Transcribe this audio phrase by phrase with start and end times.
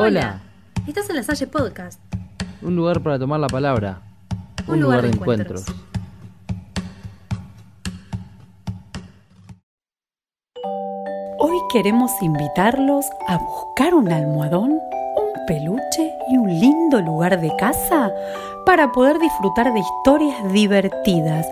[0.00, 0.40] Hola.
[0.86, 2.00] Estás en la Salle Podcast.
[2.62, 4.00] Un lugar para tomar la palabra.
[4.68, 5.64] Un, lugar, de encuentros.
[11.40, 18.12] Hoy queremos invitarlos a buscar un almohadón, un peluche y un lindo lugar de casa
[18.64, 21.44] para poder disfrutar de historias divertidas,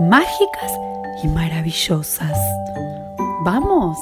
[0.00, 0.78] mágicas
[1.24, 2.36] y maravillosas.
[3.42, 3.96] ¿Vamos?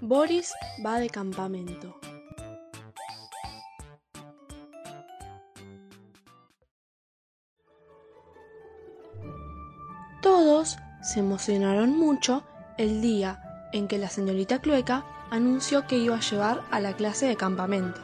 [0.00, 0.52] Boris
[0.84, 1.98] va de campamento.
[10.22, 12.44] Todos se emocionaron mucho
[12.76, 17.26] el día en que la señorita Clueca anunció que iba a llevar a la clase
[17.26, 18.00] de campamento.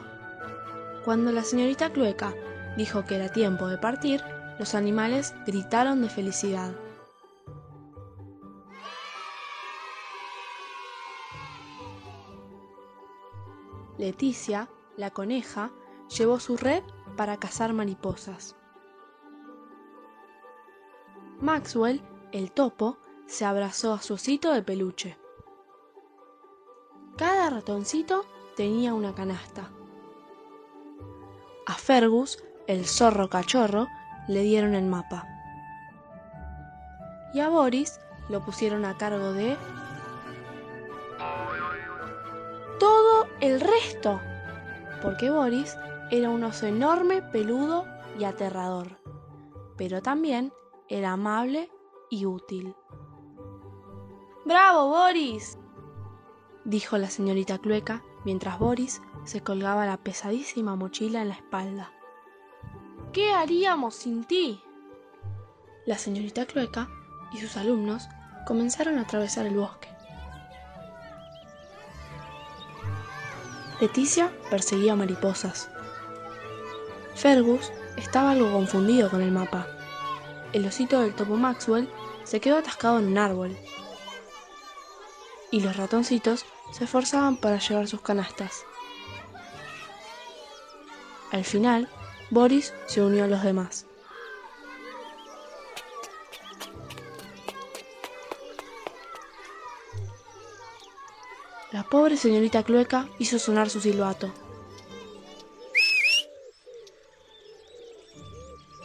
[1.05, 2.33] Cuando la señorita Clueca
[2.75, 4.21] dijo que era tiempo de partir,
[4.59, 6.71] los animales gritaron de felicidad.
[13.97, 15.71] Leticia, la coneja,
[16.17, 16.83] llevó su red
[17.15, 18.55] para cazar mariposas.
[21.39, 25.17] Maxwell, el topo, se abrazó a su osito de peluche.
[27.17, 29.69] Cada ratoncito tenía una canasta.
[31.65, 33.87] A Fergus, el zorro cachorro,
[34.27, 35.27] le dieron el mapa.
[37.33, 37.99] Y a Boris
[38.29, 39.57] lo pusieron a cargo de
[43.45, 44.19] el resto,
[45.01, 45.77] porque Boris
[46.11, 47.85] era un oso enorme, peludo
[48.19, 48.99] y aterrador,
[49.77, 50.51] pero también
[50.89, 51.69] era amable
[52.09, 52.75] y útil.
[54.45, 55.57] ¡Bravo, Boris!
[56.63, 61.91] dijo la señorita Clueca mientras Boris se colgaba la pesadísima mochila en la espalda.
[63.13, 64.61] ¿Qué haríamos sin ti?
[65.85, 66.89] La señorita Clueca
[67.31, 68.07] y sus alumnos
[68.45, 69.94] comenzaron a atravesar el bosque.
[73.81, 75.69] Leticia perseguía mariposas.
[77.13, 79.67] Fergus estaba algo confundido con el mapa.
[80.53, 81.89] El osito del topo Maxwell
[82.23, 83.57] se quedó atascado en un árbol.
[85.51, 88.63] Y los ratoncitos se esforzaban para llevar sus canastas.
[91.31, 91.89] Al final,
[92.29, 93.85] Boris se unió a los demás.
[101.75, 104.31] La pobre señorita Clueca hizo sonar su silbato.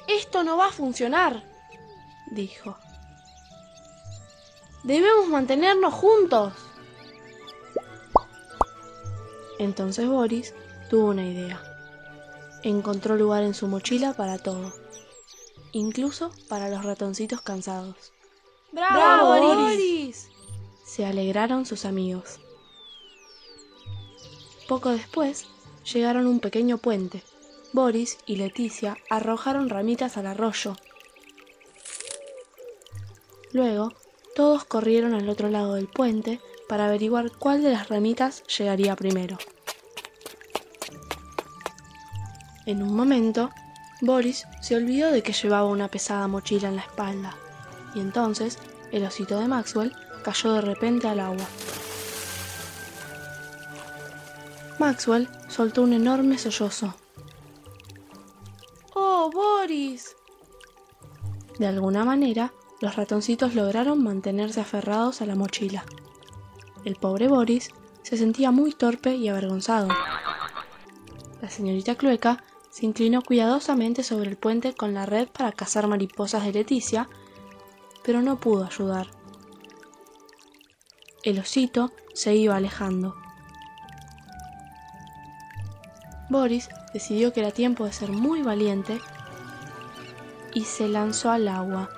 [0.08, 1.48] Esto no va a funcionar,
[2.32, 2.76] dijo.
[4.82, 6.52] Debemos mantenernos juntos.
[9.60, 10.52] Entonces Boris
[10.90, 11.62] tuvo una idea.
[12.64, 14.72] Encontró lugar en su mochila para todo,
[15.70, 18.12] incluso para los ratoncitos cansados.
[18.72, 20.26] ¡Bravo, Boris!
[20.84, 22.40] Se alegraron sus amigos.
[24.70, 25.48] Poco después
[25.92, 27.24] llegaron a un pequeño puente.
[27.72, 30.76] Boris y Leticia arrojaron ramitas al arroyo.
[33.52, 33.92] Luego,
[34.36, 39.38] todos corrieron al otro lado del puente para averiguar cuál de las ramitas llegaría primero.
[42.64, 43.50] En un momento,
[44.02, 47.34] Boris se olvidó de que llevaba una pesada mochila en la espalda,
[47.96, 48.56] y entonces
[48.92, 49.92] el osito de Maxwell
[50.22, 51.48] cayó de repente al agua.
[54.80, 56.94] Maxwell soltó un enorme sollozo.
[58.94, 60.16] ¡Oh, Boris!
[61.58, 65.84] De alguna manera, los ratoncitos lograron mantenerse aferrados a la mochila.
[66.86, 67.68] El pobre Boris
[68.02, 69.88] se sentía muy torpe y avergonzado.
[71.42, 76.42] La señorita Clueca se inclinó cuidadosamente sobre el puente con la red para cazar mariposas
[76.46, 77.06] de Leticia,
[78.02, 79.08] pero no pudo ayudar.
[81.22, 83.19] El osito se iba alejando.
[86.30, 89.00] Boris decidió que era tiempo de ser muy valiente
[90.54, 91.90] y se lanzó al agua.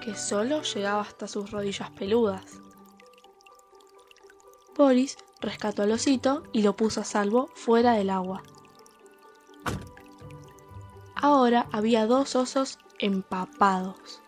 [0.00, 2.42] que solo llegaba hasta sus rodillas peludas.
[4.74, 8.42] Boris rescató al osito y lo puso a salvo fuera del agua.
[11.14, 14.22] Ahora había dos osos empapados.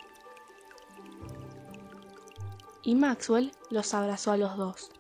[2.82, 4.90] Y Maxwell los abrazó a los dos.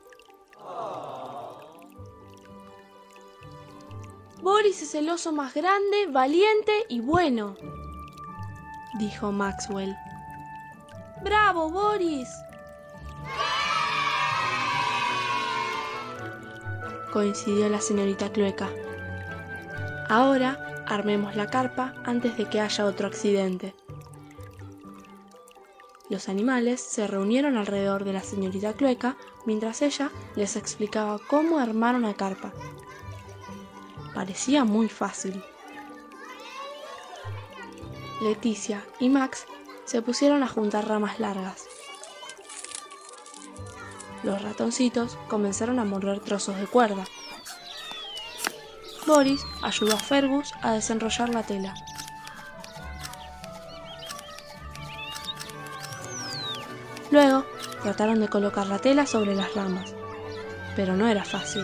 [4.40, 7.56] Boris es el oso más grande, valiente y bueno,
[8.98, 9.96] dijo Maxwell.
[11.22, 12.28] ¡Bravo, Boris!
[17.12, 18.70] coincidió la señorita Clueca.
[20.08, 23.74] Ahora armemos la carpa antes de que haya otro accidente.
[26.12, 29.16] Los animales se reunieron alrededor de la señorita Clueca
[29.46, 32.52] mientras ella les explicaba cómo armar una carpa.
[34.14, 35.42] Parecía muy fácil.
[38.20, 39.46] Leticia y Max
[39.86, 41.64] se pusieron a juntar ramas largas.
[44.22, 47.06] Los ratoncitos comenzaron a morder trozos de cuerda.
[49.06, 51.74] Boris ayudó a Fergus a desenrollar la tela.
[57.12, 57.44] Luego
[57.82, 59.94] trataron de colocar la tela sobre las ramas,
[60.74, 61.62] pero no era fácil.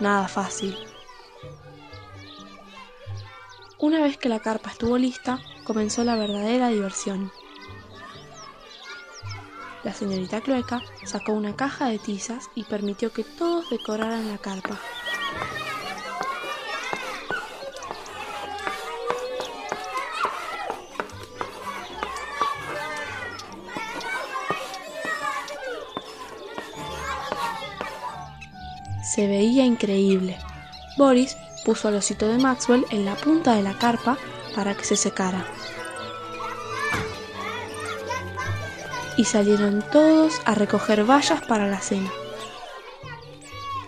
[0.00, 0.76] Nada fácil.
[3.78, 7.30] Una vez que la carpa estuvo lista, comenzó la verdadera diversión.
[9.84, 14.80] La señorita Cloeca sacó una caja de tizas y permitió que todos decoraran la carpa.
[29.14, 30.36] Se veía increíble.
[30.98, 34.18] Boris puso al osito de Maxwell en la punta de la carpa
[34.54, 35.46] para que se secara.
[39.16, 42.10] y salieron todos a recoger vallas para la cena.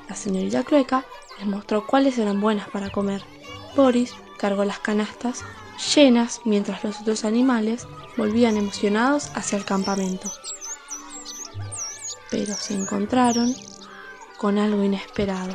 [0.08, 1.04] La señorita Clueca
[1.38, 3.22] les mostró cuáles eran buenas para comer.
[3.76, 5.44] Boris cargó las canastas
[5.94, 7.86] llenas mientras los otros animales
[8.16, 10.30] volvían emocionados hacia el campamento.
[12.30, 13.54] Pero se encontraron
[14.38, 15.52] con algo inesperado.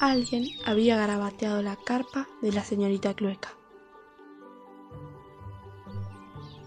[0.00, 3.54] Alguien había garabateado la carpa de la señorita Clueca.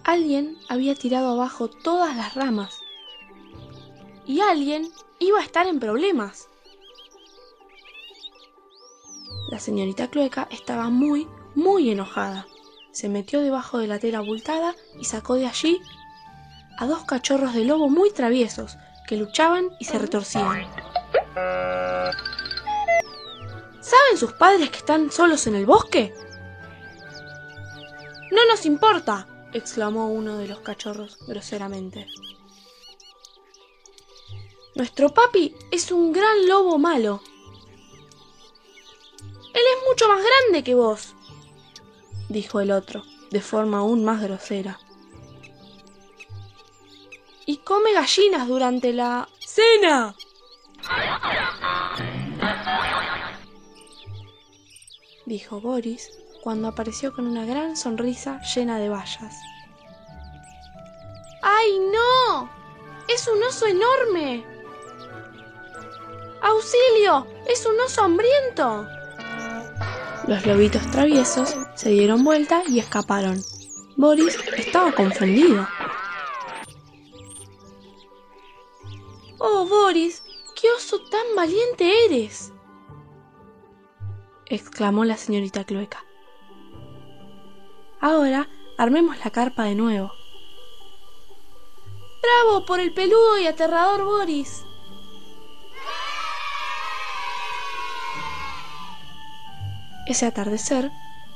[0.04, 2.80] Alguien había tirado abajo todas las ramas.
[4.26, 4.88] Y alguien
[5.18, 6.48] iba a estar en problemas.
[9.50, 12.46] La señorita Clueca estaba muy, muy enojada.
[12.92, 15.80] Se metió debajo de la tela abultada y sacó de allí
[16.80, 20.66] a dos cachorros de lobo muy traviesos que luchaban y se retorcían.
[23.80, 26.14] ¿Saben sus padres que están solos en el bosque?
[28.30, 32.06] No nos importa, exclamó uno de los cachorros groseramente.
[34.74, 37.20] Nuestro papi es un gran lobo malo.
[39.52, 41.14] Él es mucho más grande que vos,
[42.30, 44.78] dijo el otro, de forma aún más grosera.
[47.50, 50.14] Y come gallinas durante la cena.
[55.26, 56.12] dijo Boris
[56.44, 59.34] cuando apareció con una gran sonrisa llena de vallas.
[61.42, 62.48] ¡Ay, no!
[63.08, 64.44] ¡Es un oso enorme!
[66.42, 67.26] ¡Auxilio!
[67.48, 68.86] ¡Es un oso hambriento!
[70.28, 73.42] Los lobitos traviesos se dieron vuelta y escaparon.
[73.96, 75.66] Boris estaba confundido.
[79.42, 80.22] ¡Oh, Boris!
[80.54, 82.52] ¡Qué oso tan valiente eres!
[84.44, 86.04] exclamó la señorita Clueca.
[88.00, 90.12] Ahora armemos la carpa de nuevo.
[92.22, 94.62] ¡Bravo por el peludo y aterrador Boris!
[100.06, 100.90] Ese atardecer,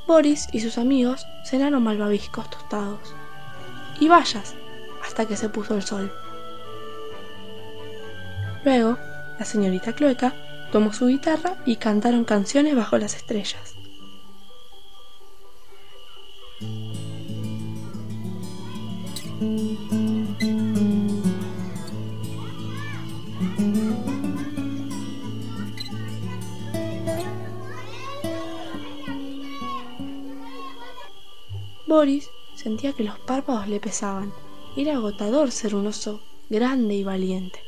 [0.07, 3.15] Boris y sus amigos cenaron malvaviscos tostados
[3.99, 4.55] y bayas
[5.03, 6.13] hasta que se puso el sol.
[8.65, 8.97] Luego,
[9.39, 10.35] la señorita Cloeca
[10.73, 13.75] tomó su guitarra y cantaron canciones bajo las estrellas.
[31.87, 34.33] Boris sentía que los párpados le pesaban.
[34.77, 37.64] Era agotador ser un oso grande y valiente.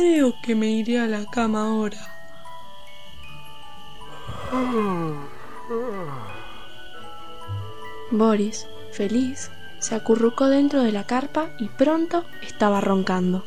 [0.00, 2.00] Creo que me iré a la cama ahora.
[8.10, 13.44] Boris, feliz, se acurrucó dentro de la carpa y pronto estaba roncando.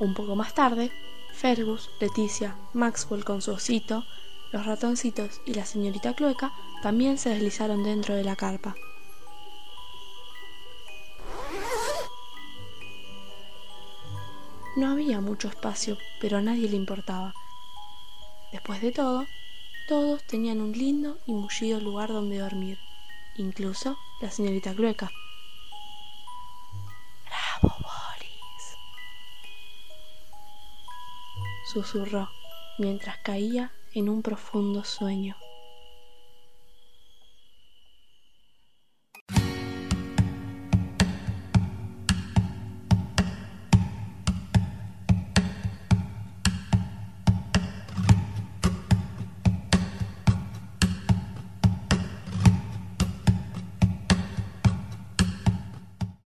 [0.00, 0.90] Un poco más tarde,
[1.34, 4.06] Fergus, Leticia, Maxwell con su osito,
[4.52, 6.52] los ratoncitos y la señorita Clueca
[6.82, 8.74] también se deslizaron dentro de la carpa.
[14.76, 17.34] No había mucho espacio, pero a nadie le importaba.
[18.52, 19.26] Después de todo,
[19.88, 22.78] todos tenían un lindo y mullido lugar donde dormir,
[23.36, 25.10] incluso la señorita Clueca.
[27.24, 28.76] ¡Bravo, Boris!
[31.72, 32.28] susurró
[32.78, 35.36] mientras caía en un profundo sueño.